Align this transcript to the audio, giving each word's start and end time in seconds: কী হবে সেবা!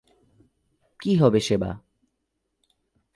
কী 0.99 1.11
হবে 1.15 1.39
সেবা! 1.39 1.71